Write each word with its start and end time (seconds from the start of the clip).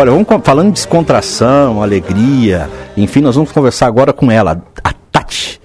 Olha, 0.00 0.12
vamos 0.12 0.28
falando 0.44 0.68
de 0.68 0.74
descontração, 0.74 1.82
alegria, 1.82 2.70
enfim, 2.96 3.20
nós 3.20 3.34
vamos 3.34 3.50
conversar 3.50 3.88
agora 3.88 4.12
com 4.12 4.30
ela, 4.30 4.62
a 4.84 4.92
Tati. 4.92 5.60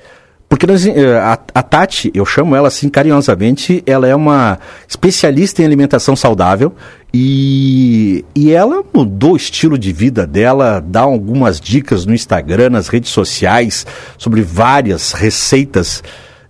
Porque 0.49 0.65
nós, 0.65 0.87
eh, 0.87 1.19
a, 1.19 1.33
a, 1.33 1.61
Tati, 1.61 2.09
eu 2.15 2.25
chamo 2.25 2.55
ela 2.55 2.67
assim 2.67 2.89
carinhosamente, 2.89 3.83
ela 3.85 4.07
é 4.07 4.15
uma 4.15 4.57
especialista 4.87 5.61
em 5.61 5.65
alimentação 5.65 6.15
saudável 6.15 6.73
e, 7.13 8.25
e 8.33 8.51
ela 8.51 8.83
mudou 8.91 9.33
o 9.33 9.37
estilo 9.37 9.77
de 9.77 9.93
vida 9.93 10.25
dela, 10.25 10.83
dá 10.83 11.01
algumas 11.01 11.61
dicas 11.61 12.03
no 12.03 12.15
Instagram, 12.15 12.71
nas 12.71 12.87
redes 12.87 13.11
sociais, 13.11 13.85
sobre 14.17 14.41
várias 14.41 15.11
receitas. 15.11 16.01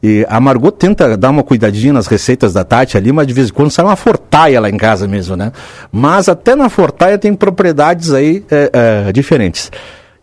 E 0.04 0.26
a 0.28 0.38
Margot 0.42 0.72
tenta 0.72 1.16
dar 1.16 1.30
uma 1.30 1.44
cuidadinha 1.44 1.94
nas 1.94 2.08
receitas 2.08 2.52
da 2.52 2.66
Tati 2.66 2.98
ali, 2.98 3.14
mas 3.14 3.26
de 3.26 3.34
vez 3.34 3.48
em 3.48 3.54
quando 3.54 3.72
sai 3.72 3.86
uma 3.86 3.96
fortaia 3.96 4.60
lá 4.60 4.70
em 4.70 4.76
casa 4.76 5.08
mesmo, 5.08 5.38
né? 5.38 5.54
Mas 5.90 6.28
até 6.28 6.56
na 6.56 6.68
fortaia 6.68 7.18
tem 7.18 7.34
propriedades 7.34 8.12
aí 8.12 8.44
é, 8.52 8.70
é, 9.08 9.12
diferentes. 9.14 9.72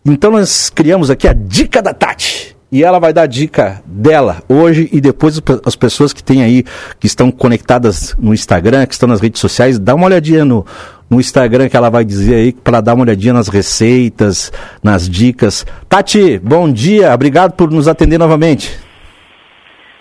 Então 0.05 0.33
nós 0.33 0.69
criamos 0.69 1.09
aqui 1.09 1.27
a 1.27 1.33
dica 1.33 1.81
da 1.81 1.95
Tati. 1.95 2.55
E 2.71 2.85
ela 2.85 2.99
vai 2.99 3.13
dar 3.13 3.23
a 3.23 3.27
dica 3.27 3.83
dela 3.87 4.43
hoje 4.49 4.89
e 4.93 5.01
depois 5.01 5.41
as 5.65 5.75
pessoas 5.75 6.13
que 6.13 6.23
têm 6.23 6.43
aí, 6.43 6.63
que 7.01 7.07
estão 7.07 7.31
conectadas 7.31 8.15
no 8.19 8.35
Instagram, 8.35 8.85
que 8.87 8.93
estão 8.93 9.09
nas 9.09 9.21
redes 9.21 9.41
sociais, 9.41 9.79
dá 9.79 9.95
uma 9.95 10.07
olhadinha 10.07 10.45
no, 10.45 10.65
no 11.09 11.19
Instagram 11.19 11.71
que 11.71 11.77
ela 11.77 11.89
vai 11.89 12.05
dizer 12.05 12.35
aí 12.35 12.53
para 12.53 12.83
dar 12.83 12.95
uma 12.95 13.03
olhadinha 13.03 13.33
nas 13.33 13.49
receitas, 13.49 14.53
nas 14.83 15.09
dicas. 15.09 15.67
Tati, 15.89 16.39
bom 16.39 16.71
dia, 16.71 17.13
obrigado 17.15 17.53
por 17.53 17.71
nos 17.71 17.89
atender 17.89 18.19
novamente. 18.19 18.90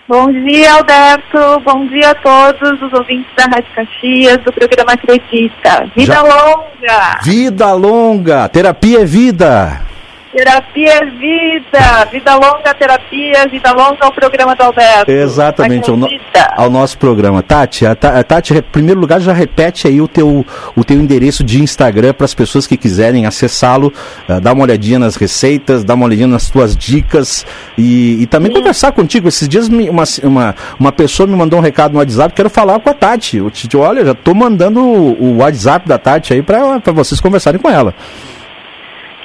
Bom 0.09 0.31
dia, 0.31 0.73
Alberto. 0.73 1.61
Bom 1.63 1.85
dia 1.85 2.09
a 2.09 2.15
todos 2.15 2.81
os 2.81 2.91
ouvintes 2.93 3.29
da 3.37 3.43
Rádio 3.43 3.71
Caxias, 3.75 4.39
do 4.39 4.51
programa 4.51 4.93
Acredita. 4.93 5.87
Vida 5.95 6.13
Já... 6.15 6.21
longa! 6.23 7.19
Vida 7.23 7.73
longa! 7.73 8.49
Terapia 8.49 9.01
é 9.01 9.05
vida! 9.05 9.88
Terapia 10.31 10.93
é 10.93 11.05
vida, 11.05 12.05
vida 12.11 12.35
longa 12.35 12.71
terapia, 12.75 13.47
vida 13.49 13.71
longa 13.71 13.97
ao 14.01 14.11
programa 14.11 14.55
do 14.55 14.61
Alberto. 14.61 15.09
Exatamente, 15.09 15.89
ao, 15.89 15.97
no, 15.97 16.07
ao, 16.55 16.69
nosso 16.69 16.99
programa. 16.99 17.41
Tati, 17.41 17.87
a, 17.87 17.93
a 17.93 18.23
Tati, 18.23 18.53
em 18.53 18.61
primeiro 18.61 18.99
lugar, 18.99 19.19
já 19.19 19.33
repete 19.33 19.87
aí 19.87 19.99
o 19.99 20.07
teu, 20.07 20.45
o 20.75 20.83
teu 20.83 20.97
endereço 20.97 21.43
de 21.43 21.59
Instagram 21.59 22.13
para 22.13 22.25
as 22.25 22.35
pessoas 22.35 22.67
que 22.67 22.77
quiserem 22.77 23.25
acessá-lo, 23.25 23.91
uh, 24.29 24.39
dar 24.39 24.53
uma 24.53 24.61
olhadinha 24.61 24.99
nas 24.99 25.15
receitas, 25.15 25.83
dar 25.83 25.95
uma 25.95 26.05
olhadinha 26.05 26.27
nas 26.27 26.47
tuas 26.47 26.77
dicas 26.77 27.43
e, 27.75 28.21
e 28.21 28.27
também 28.27 28.51
Sim. 28.51 28.59
conversar 28.59 28.91
contigo. 28.91 29.27
Esses 29.27 29.49
dias 29.49 29.67
uma, 29.67 30.03
uma, 30.21 30.55
uma 30.79 30.91
pessoa 30.91 31.25
me 31.25 31.35
mandou 31.35 31.57
um 31.57 31.61
recado 31.63 31.93
no 31.93 31.97
WhatsApp, 31.97 32.35
quero 32.35 32.51
falar 32.51 32.79
com 32.79 32.89
a 32.91 32.93
Tati. 32.93 33.37
Eu 33.37 33.49
te 33.49 33.75
olha, 33.75 34.05
já 34.05 34.11
estou 34.11 34.35
mandando 34.35 34.79
o, 34.79 35.23
o 35.23 35.37
WhatsApp 35.37 35.87
da 35.87 35.97
Tati 35.97 36.33
aí 36.33 36.43
para 36.43 36.79
vocês 36.93 37.19
conversarem 37.19 37.59
com 37.59 37.67
ela. 37.69 37.95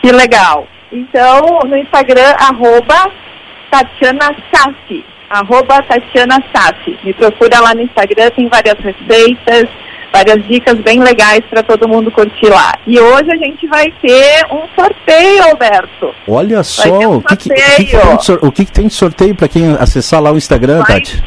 Que 0.01 0.11
legal. 0.11 0.67
Então, 0.95 1.59
no 1.67 1.77
Instagram, 1.77 2.37
arroba 2.39 3.11
Tatiana 3.69 4.31
Safi. 4.53 5.05
Arroba 5.29 5.83
Tatiana. 5.83 6.37
Me 7.03 7.13
procura 7.15 7.61
lá 7.61 7.75
no 7.75 7.83
Instagram, 7.83 8.31
tem 8.31 8.49
várias 8.49 8.79
receitas, 8.79 9.69
várias 10.13 10.47
dicas 10.47 10.79
bem 10.83 11.01
legais 11.01 11.41
para 11.51 11.65
todo 11.65 11.89
mundo 11.89 12.13
curtir 12.13 12.49
lá. 12.49 12.73
E 12.87 13.01
hoje 13.01 13.33
a 13.33 13.37
gente 13.37 13.67
vai 13.67 13.91
ter 14.01 14.47
um 14.53 14.63
sorteio, 14.81 15.43
Alberto. 15.51 16.15
Olha 16.29 16.63
só, 16.63 16.89
um 16.89 17.17
o, 17.17 17.23
que, 17.23 17.37
que, 17.37 17.49
que, 17.49 17.85
que 17.87 17.97
o 18.41 18.53
que, 18.53 18.65
tem 18.67 18.87
de 18.87 18.95
sorteio 18.95 19.35
para 19.35 19.49
quem 19.49 19.73
acessar 19.81 20.23
lá 20.23 20.31
o 20.31 20.37
Instagram, 20.37 20.85
vai, 20.87 21.01
Tati? 21.01 21.21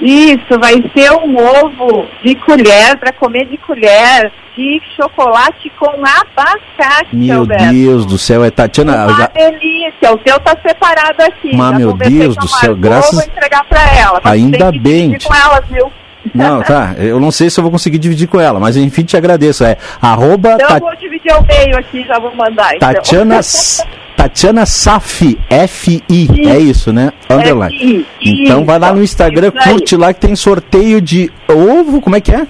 Isso, 0.00 0.58
vai 0.60 0.74
ser 0.96 1.10
um 1.12 1.36
ovo 1.36 2.06
de 2.22 2.34
colher, 2.36 2.96
para 2.98 3.12
comer 3.12 3.46
de 3.46 3.56
colher, 3.58 4.32
de 4.56 4.80
chocolate 4.96 5.70
com 5.78 5.90
abacate, 5.90 7.16
Meu 7.16 7.40
Alberto. 7.40 7.72
Deus 7.72 8.06
do 8.06 8.16
céu, 8.16 8.44
é 8.44 8.50
Tatiana... 8.50 9.06
Uma 9.06 9.16
já... 9.16 9.26
delícia, 9.28 10.14
o 10.14 10.20
seu 10.24 10.38
tá 10.40 10.56
separado 10.64 11.22
aqui. 11.22 11.56
Mas, 11.56 11.78
meu 11.78 11.92
Deus 11.94 12.36
do 12.36 12.48
céu, 12.48 12.76
graças... 12.76 13.14
Vou 13.14 13.24
entregar 13.24 13.64
para 13.64 13.80
ela. 13.96 14.20
Ainda 14.24 14.70
bem. 14.70 15.18
com 15.18 15.34
elas, 15.34 15.64
viu? 15.68 15.90
Não, 16.34 16.62
tá. 16.62 16.94
Eu 16.98 17.18
não 17.20 17.30
sei 17.30 17.50
se 17.50 17.58
eu 17.58 17.62
vou 17.62 17.70
conseguir 17.70 17.98
dividir 17.98 18.28
com 18.28 18.40
ela, 18.40 18.60
mas 18.60 18.76
enfim, 18.76 19.04
te 19.04 19.16
agradeço. 19.16 19.64
É 19.64 19.76
arroba. 20.00 20.54
Então 20.54 20.76
eu 20.76 20.80
vou 20.80 20.96
dividir 20.96 21.32
ao 21.32 21.42
meio 21.44 21.78
aqui, 21.78 22.04
já 22.04 22.18
vou 22.18 22.34
mandar. 22.34 22.74
Então. 22.74 22.92
Tatiana, 22.92 23.40
Tatiana 24.18 24.66
Safi, 24.66 25.38
F-I, 25.48 26.28
é 26.48 26.58
isso, 26.58 26.92
né? 26.92 27.12
Underline. 27.30 28.04
Então 28.20 28.64
vai 28.64 28.76
lá 28.76 28.92
no 28.92 29.00
Instagram, 29.00 29.52
curte 29.52 29.96
lá 29.96 30.12
que 30.12 30.18
tem 30.18 30.34
sorteio 30.34 31.00
de 31.00 31.30
ovo, 31.46 32.00
como 32.00 32.16
é 32.16 32.20
que 32.20 32.32
é? 32.32 32.44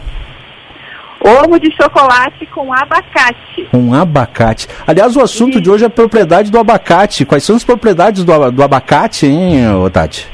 Ovo 1.20 1.60
de 1.60 1.70
chocolate 1.76 2.46
com 2.46 2.72
abacate. 2.72 3.68
Com 3.70 3.92
abacate. 3.92 4.66
Aliás, 4.86 5.14
o 5.14 5.20
assunto 5.20 5.60
de 5.60 5.68
hoje 5.68 5.84
é 5.84 5.88
a 5.88 5.90
propriedade 5.90 6.50
do 6.50 6.58
abacate. 6.58 7.26
Quais 7.26 7.44
são 7.44 7.56
as 7.56 7.64
propriedades 7.64 8.24
do, 8.24 8.50
do 8.50 8.62
abacate, 8.62 9.26
hein, 9.26 9.58
Tati? 9.92 10.26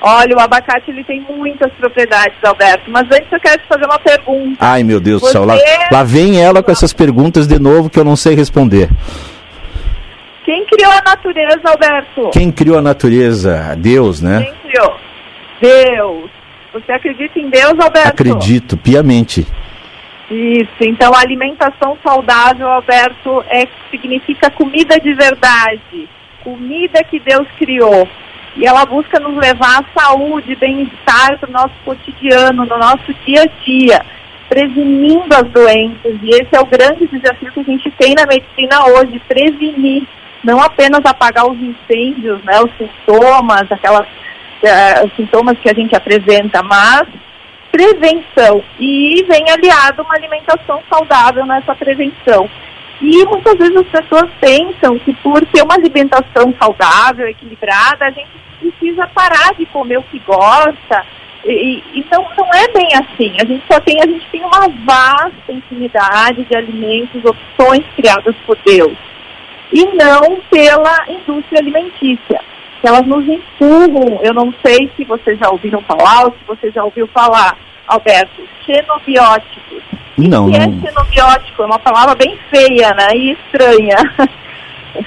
Olha, 0.00 0.34
o 0.34 0.40
abacate 0.40 0.90
ele 0.90 1.04
tem 1.04 1.20
muitas 1.28 1.70
propriedades, 1.72 2.36
Alberto. 2.42 2.90
Mas 2.90 3.04
antes 3.10 3.30
eu 3.30 3.40
quero 3.40 3.60
te 3.60 3.68
fazer 3.68 3.84
uma 3.84 3.98
pergunta. 3.98 4.56
Ai, 4.60 4.82
meu 4.82 4.98
Deus 4.98 5.20
Você... 5.20 5.26
do 5.26 5.32
céu. 5.32 5.44
Lá, 5.44 5.56
lá 5.92 6.02
vem 6.02 6.40
ela 6.40 6.62
com 6.62 6.70
essas 6.70 6.94
perguntas 6.94 7.46
de 7.46 7.58
novo 7.58 7.90
que 7.90 7.98
eu 7.98 8.04
não 8.04 8.16
sei 8.16 8.34
responder. 8.34 8.88
Quem 10.44 10.66
criou 10.66 10.92
a 10.92 11.02
natureza, 11.02 11.62
Alberto? 11.64 12.30
Quem 12.30 12.52
criou 12.52 12.78
a 12.78 12.82
natureza? 12.82 13.74
Deus, 13.78 14.20
né? 14.20 14.42
Quem 14.42 14.70
criou? 14.70 14.96
Deus. 15.60 16.30
Você 16.74 16.92
acredita 16.92 17.38
em 17.38 17.48
Deus, 17.48 17.78
Alberto? 17.78 18.08
Acredito, 18.08 18.76
piamente. 18.76 19.46
Isso, 20.30 20.82
então 20.82 21.12
a 21.14 21.20
alimentação 21.20 21.96
saudável, 22.02 22.68
Alberto, 22.68 23.44
é, 23.48 23.66
significa 23.90 24.50
comida 24.50 24.98
de 24.98 25.14
verdade, 25.14 26.08
comida 26.42 27.02
que 27.04 27.18
Deus 27.20 27.46
criou. 27.58 28.06
E 28.56 28.66
ela 28.66 28.84
busca 28.84 29.18
nos 29.18 29.36
levar 29.36 29.80
à 29.80 30.00
saúde, 30.00 30.56
bem-estar 30.56 31.38
para 31.38 31.48
o 31.48 31.52
nosso 31.52 31.74
cotidiano, 31.84 32.64
no 32.64 32.78
nosso 32.78 33.14
dia 33.26 33.42
a 33.42 33.64
dia, 33.64 34.04
prevenindo 34.48 35.34
as 35.34 35.48
doenças. 35.50 36.18
E 36.22 36.30
esse 36.30 36.54
é 36.54 36.60
o 36.60 36.66
grande 36.66 37.06
desafio 37.06 37.50
que 37.52 37.60
a 37.60 37.64
gente 37.64 37.90
tem 37.92 38.14
na 38.14 38.26
medicina 38.26 38.86
hoje, 38.88 39.20
prevenir 39.26 40.06
não 40.44 40.62
apenas 40.62 41.04
apagar 41.04 41.46
os 41.46 41.58
incêndios, 41.58 42.42
né, 42.44 42.60
os 42.60 42.70
sintomas, 42.76 43.70
aquelas 43.72 44.06
uh, 44.06 45.10
sintomas 45.16 45.58
que 45.58 45.70
a 45.70 45.74
gente 45.74 45.96
apresenta, 45.96 46.62
mas 46.62 47.08
prevenção. 47.72 48.62
E 48.78 49.24
vem 49.28 49.50
aliado 49.50 50.02
uma 50.02 50.14
alimentação 50.14 50.82
saudável 50.88 51.44
nessa 51.46 51.74
prevenção. 51.74 52.48
E 53.00 53.24
muitas 53.24 53.56
vezes 53.58 53.76
as 53.76 53.88
pessoas 53.88 54.30
pensam 54.40 54.98
que 55.00 55.12
por 55.14 55.44
ter 55.46 55.62
uma 55.62 55.74
alimentação 55.74 56.54
saudável, 56.60 57.26
equilibrada, 57.26 58.04
a 58.04 58.10
gente 58.10 58.30
precisa 58.60 59.06
parar 59.08 59.54
de 59.58 59.66
comer 59.66 59.98
o 59.98 60.02
que 60.04 60.20
gosta. 60.20 61.04
E, 61.44 61.82
então 61.94 62.24
não 62.38 62.48
é 62.54 62.68
bem 62.68 62.88
assim. 62.94 63.34
A 63.40 63.44
gente 63.44 63.64
só 63.70 63.80
tem, 63.80 64.00
a 64.00 64.06
gente 64.06 64.26
tem 64.30 64.42
uma 64.42 64.68
vasta 64.84 65.52
infinidade 65.52 66.44
de 66.44 66.56
alimentos, 66.56 67.24
opções 67.24 67.84
criadas 67.96 68.36
por 68.46 68.56
Deus 68.64 68.96
e 69.72 69.84
não 69.94 70.40
pela 70.50 71.04
indústria 71.08 71.60
alimentícia. 71.60 72.40
Elas 72.82 73.06
nos 73.06 73.26
empurram, 73.26 74.20
eu 74.22 74.34
não 74.34 74.52
sei 74.64 74.90
se 74.94 75.04
vocês 75.04 75.38
já 75.38 75.48
ouviram 75.48 75.80
falar 75.82 76.26
ou 76.26 76.32
se 76.32 76.44
você 76.46 76.70
já 76.70 76.84
ouviu 76.84 77.06
falar, 77.08 77.56
Alberto, 77.86 78.42
xenobióticos. 78.64 79.82
Não, 80.18 80.46
o 80.46 80.50
que 80.50 80.56
é 80.56 80.60
xenobiótico? 80.60 81.62
É 81.62 81.66
uma 81.66 81.78
palavra 81.78 82.14
bem 82.14 82.38
feia 82.50 82.92
né, 82.94 83.08
e 83.14 83.32
estranha. 83.32 83.96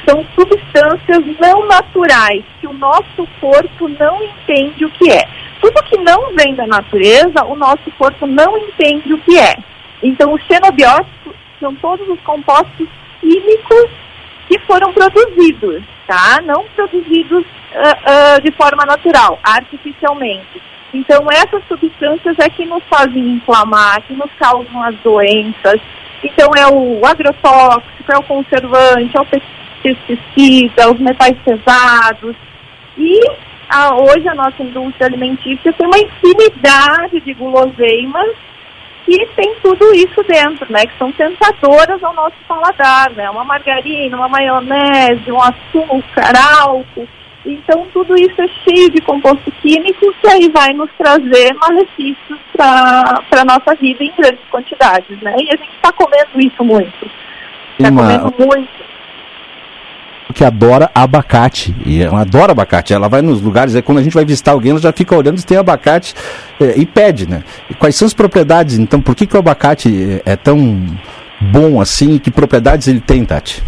São 0.09 0.25
substâncias 0.35 1.23
não 1.39 1.65
naturais 1.67 2.43
que 2.59 2.67
o 2.67 2.73
nosso 2.73 3.27
corpo 3.39 3.87
não 3.87 4.21
entende 4.23 4.83
o 4.83 4.89
que 4.89 5.11
é. 5.11 5.23
Tudo 5.61 5.83
que 5.83 5.97
não 5.97 6.35
vem 6.35 6.55
da 6.55 6.67
natureza, 6.67 7.45
o 7.45 7.55
nosso 7.55 7.89
corpo 7.97 8.27
não 8.27 8.57
entende 8.57 9.13
o 9.13 9.17
que 9.19 9.37
é. 9.39 9.55
Então, 10.03 10.33
os 10.33 10.43
xenobióticos 10.43 11.33
são 11.59 11.73
todos 11.75 12.07
os 12.09 12.19
compostos 12.21 12.87
químicos 13.21 13.89
que 14.47 14.59
foram 14.59 14.93
produzidos, 14.93 15.83
tá? 16.05 16.41
Não 16.43 16.63
produzidos 16.75 17.43
uh, 17.43 18.37
uh, 18.37 18.41
de 18.41 18.51
forma 18.51 18.85
natural, 18.85 19.39
artificialmente. 19.43 20.61
Então, 20.93 21.25
essas 21.31 21.61
substâncias 21.67 22.37
é 22.39 22.49
que 22.49 22.65
nos 22.65 22.83
fazem 22.89 23.35
inflamar, 23.35 24.01
que 24.03 24.13
nos 24.13 24.31
causam 24.39 24.81
as 24.83 24.95
doenças. 24.97 25.81
Então, 26.23 26.49
é 26.57 26.67
o 26.67 27.05
agrotóxico, 27.05 28.11
é 28.11 28.17
o 28.17 28.23
conservante, 28.23 29.15
é 29.15 29.21
o 29.21 29.27
pesticida, 29.83 30.91
os 30.91 30.99
metais 30.99 31.37
pesados. 31.43 32.35
E 32.97 33.19
a, 33.69 33.95
hoje 33.95 34.27
a 34.27 34.35
nossa 34.35 34.63
indústria 34.63 35.07
alimentícia 35.07 35.73
tem 35.73 35.85
uma 35.85 35.99
infinidade 35.99 37.19
de 37.19 37.33
guloseimas 37.33 38.35
que 39.07 39.25
tem 39.37 39.55
tudo 39.63 39.93
isso 39.95 40.21
dentro, 40.23 40.69
né? 40.69 40.85
Que 40.85 40.97
são 40.97 41.09
tentadoras 41.13 42.03
ao 42.03 42.13
nosso 42.13 42.35
paladar, 42.45 43.09
né? 43.11 43.29
Uma 43.29 43.45
margarina, 43.45 44.17
uma 44.17 44.27
maionese, 44.27 45.31
um 45.31 45.41
açúcar, 45.41 46.33
álcool. 46.61 47.07
Então 47.45 47.87
tudo 47.93 48.17
isso 48.17 48.41
é 48.41 48.47
cheio 48.65 48.91
de 48.91 48.99
composto 49.01 49.49
químico 49.61 50.13
que 50.21 50.27
aí 50.27 50.49
vai 50.49 50.73
nos 50.73 50.89
trazer 50.97 51.53
malefícios 51.53 52.37
para 52.53 53.21
a 53.31 53.45
nossa 53.45 53.73
vida 53.79 54.03
em 54.03 54.13
grandes 54.17 54.43
quantidades, 54.51 55.17
né? 55.21 55.33
E 55.37 55.47
a 55.53 55.55
gente 55.55 55.71
está 55.75 55.93
comendo 55.93 56.41
isso 56.41 56.61
muito. 56.65 57.09
Está 57.79 57.89
comendo 57.89 58.33
muito 58.37 58.96
que 60.37 60.45
adora 60.45 60.91
abacate. 60.93 61.75
E 61.83 61.99
ela 61.99 62.21
adora 62.21 62.51
abacate. 62.51 62.93
Ela 62.93 63.09
vai 63.09 63.23
nos 63.23 63.41
lugares, 63.41 63.75
aí 63.75 63.81
quando 63.81 63.97
a 63.97 64.03
gente 64.03 64.13
vai 64.13 64.23
visitar 64.23 64.51
alguém, 64.51 64.69
ela 64.69 64.79
já 64.79 64.93
fica 64.93 65.15
olhando 65.15 65.39
se 65.39 65.45
tem 65.45 65.57
abacate 65.57 66.13
é, 66.61 66.77
e 66.77 66.85
pede, 66.85 67.27
né? 67.27 67.43
E 67.67 67.73
quais 67.73 67.95
são 67.95 68.05
as 68.05 68.13
propriedades? 68.13 68.77
Então, 68.77 69.01
por 69.01 69.15
que, 69.15 69.25
que 69.25 69.35
o 69.35 69.39
abacate 69.39 70.21
é 70.23 70.35
tão 70.35 70.79
bom 71.41 71.81
assim 71.81 72.19
que 72.19 72.29
propriedades 72.29 72.87
ele 72.87 72.99
tem, 72.99 73.25
Tati? 73.25 73.63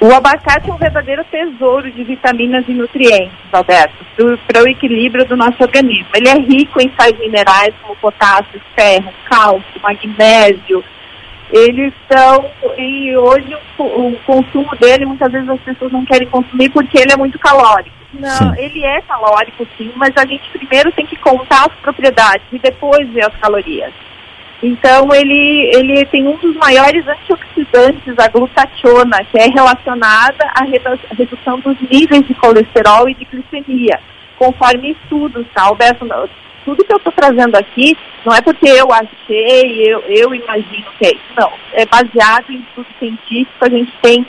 O 0.00 0.12
abacate 0.12 0.68
é 0.68 0.74
um 0.74 0.76
verdadeiro 0.76 1.24
tesouro 1.30 1.88
de 1.92 2.02
vitaminas 2.02 2.64
e 2.66 2.72
nutrientes, 2.72 3.38
Alberto, 3.52 4.04
para 4.48 4.64
o 4.64 4.68
equilíbrio 4.68 5.24
do 5.24 5.36
nosso 5.36 5.62
organismo. 5.62 6.08
Ele 6.12 6.28
é 6.28 6.34
rico 6.34 6.82
em 6.82 6.92
sais 6.98 7.16
minerais 7.20 7.72
como 7.80 7.94
potássio, 7.96 8.60
ferro, 8.74 9.12
cálcio, 9.30 9.80
magnésio, 9.80 10.84
eles 11.54 11.94
estão 12.02 12.50
e 12.76 13.16
hoje 13.16 13.56
o, 13.78 13.84
o, 13.84 14.18
consumo 14.26 14.74
dele 14.74 15.06
muitas 15.06 15.30
vezes 15.30 15.48
as 15.48 15.60
pessoas 15.60 15.92
não 15.92 16.04
querem 16.04 16.28
consumir 16.28 16.68
porque 16.70 16.98
ele 16.98 17.12
é 17.12 17.16
muito 17.16 17.38
calórico. 17.38 17.94
Não, 18.12 18.28
sim. 18.28 18.54
ele 18.58 18.84
é 18.84 19.00
calórico 19.02 19.64
sim, 19.78 19.92
mas 19.94 20.10
a 20.16 20.26
gente 20.26 20.50
primeiro 20.50 20.90
tem 20.90 21.06
que 21.06 21.14
contar 21.16 21.66
as 21.66 21.74
propriedades 21.80 22.44
e 22.52 22.58
depois 22.58 23.08
ver 23.10 23.26
as 23.26 23.36
calorias. 23.36 23.92
Então 24.60 25.14
ele 25.14 25.70
ele 25.76 26.04
tem 26.06 26.26
um 26.26 26.36
dos 26.38 26.56
maiores 26.56 27.06
antioxidantes, 27.06 28.18
a 28.18 28.28
glutationa, 28.28 29.24
que 29.30 29.38
é 29.38 29.46
relacionada 29.46 30.50
à 30.56 30.64
redução 30.64 31.60
dos 31.60 31.80
níveis 31.88 32.26
de 32.26 32.34
colesterol 32.34 33.08
e 33.08 33.14
de 33.14 33.26
glicemia, 33.26 34.00
conforme 34.36 34.90
estudos, 34.90 35.46
tá? 35.54 35.62
Alberto, 35.62 36.04
tudo 36.64 36.84
que 36.84 36.92
eu 36.92 36.96
estou 36.96 37.12
trazendo 37.12 37.56
aqui 37.56 37.96
não 38.24 38.34
é 38.34 38.40
porque 38.40 38.68
eu 38.68 38.88
achei, 38.92 39.92
eu, 39.92 40.00
eu 40.00 40.34
imagino 40.34 40.86
que 40.98 41.06
é 41.06 41.10
isso, 41.10 41.32
não. 41.36 41.52
É 41.72 41.84
baseado 41.86 42.50
em 42.50 42.60
estudo 42.60 42.86
científico, 42.98 43.64
a 43.64 43.68
gente 43.68 43.92
tem, 44.00 44.26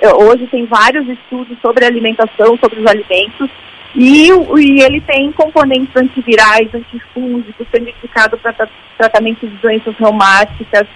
é, 0.00 0.12
hoje 0.12 0.46
tem 0.48 0.66
vários 0.66 1.08
estudos 1.08 1.56
sobre 1.62 1.84
alimentação, 1.84 2.58
sobre 2.58 2.80
os 2.80 2.86
alimentos, 2.86 3.50
e, 3.94 4.28
e 4.28 4.82
ele 4.82 5.00
tem 5.00 5.32
componentes 5.32 5.94
antivirais, 5.96 6.72
antifúngicos, 6.72 7.66
sendo 7.72 7.88
indicado 7.88 8.38
para 8.38 8.68
tratamento 8.96 9.46
de 9.46 9.56
doenças 9.56 9.94
reumáticas, 9.96 10.86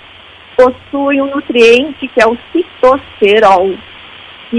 possui 0.57 1.21
um 1.21 1.35
nutriente 1.35 2.07
que 2.07 2.23
é 2.23 2.27
o 2.27 2.39
citosterol, 2.53 3.75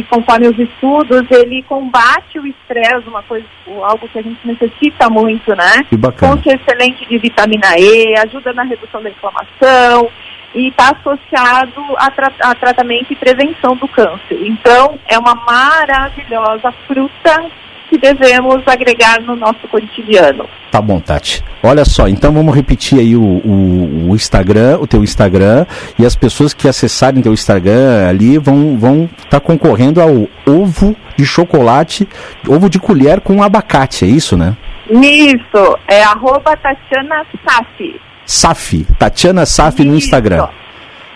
que 0.04 0.10
conforme 0.10 0.48
os 0.48 0.60
estudos, 0.60 1.30
ele 1.32 1.64
combate 1.64 2.40
o 2.40 2.46
estresse, 2.46 3.08
uma 3.08 3.24
coisa, 3.24 3.46
algo 3.84 4.08
que 4.10 4.20
a 4.20 4.22
gente 4.22 4.46
necessita 4.46 5.10
muito, 5.10 5.56
né? 5.56 5.84
Que 5.90 5.96
bacana. 5.96 6.34
Fonte 6.34 6.50
excelente 6.50 7.06
de 7.08 7.18
vitamina 7.18 7.78
E, 7.78 8.18
ajuda 8.20 8.54
na 8.54 8.64
redução 8.64 9.02
da 9.02 9.10
inflamação 9.10 10.10
e 10.54 10.70
está 10.70 10.92
associado 10.92 11.84
a, 11.98 12.10
tra 12.12 12.32
a 12.40 12.56
tratamento 12.56 13.12
e 13.12 13.16
prevenção 13.16 13.76
do 13.76 13.88
câncer. 13.88 14.40
Então, 14.42 14.98
é 15.08 15.18
uma 15.18 15.36
maravilhosa 15.36 16.72
fruta 16.88 17.46
que 17.90 17.98
devemos 17.98 18.62
agregar 18.68 19.22
no 19.22 19.36
nosso 19.36 19.68
cotidiano. 19.70 20.48
Tá 20.72 20.82
bom, 20.82 21.00
Tati. 21.00 21.44
Olha 21.64 21.86
só, 21.86 22.08
então 22.08 22.34
vamos 22.34 22.54
repetir 22.54 23.00
aí 23.00 23.16
o, 23.16 23.22
o, 23.22 24.10
o 24.10 24.16
Instagram, 24.16 24.78
o 24.80 24.88
teu 24.88 25.04
Instagram, 25.04 25.66
e 25.98 26.06
as 26.06 26.16
pessoas 26.16 26.54
que 26.54 26.68
acessarem 26.68 27.22
teu 27.22 27.34
Instagram 27.34 28.08
ali 28.08 28.38
vão 28.38 28.78
vão 28.78 29.10
estar 29.18 29.40
tá 29.40 29.40
concorrendo 29.40 30.02
ao 30.02 30.28
ovo 30.46 30.96
de 31.16 31.26
chocolate, 31.26 32.08
ovo 32.48 32.70
de 32.70 32.80
colher 32.80 33.22
com 33.22 33.42
abacate, 33.42 34.06
é 34.06 34.08
isso, 34.08 34.36
né? 34.36 34.56
Isso, 34.90 35.78
é 35.88 36.04
arroba 36.04 36.56
Tatiana 36.58 37.26
Safi. 37.48 38.02
Safi, 38.26 38.88
Tatiana 39.00 39.46
Safi 39.46 39.84
no 39.84 39.96
Instagram. 39.96 40.48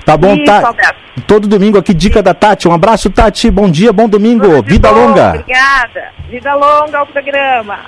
Tá 0.10 0.18
bom, 0.18 0.34
Isso, 0.34 0.44
tá? 0.46 0.96
Todo 1.28 1.48
domingo 1.48 1.78
aqui, 1.78 1.94
dica 1.94 2.24
da 2.24 2.34
Tati. 2.34 2.68
Um 2.68 2.74
abraço, 2.74 3.12
Tati. 3.12 3.52
Bom 3.52 3.70
dia, 3.70 3.94
bom 3.94 4.10
domingo. 4.10 4.60
Vida 4.64 4.92
bom, 4.92 5.06
longa. 5.06 5.30
Obrigada. 5.30 6.06
Vida 6.28 6.56
longa 6.56 6.98
ao 6.98 7.06
programa. 7.06 7.82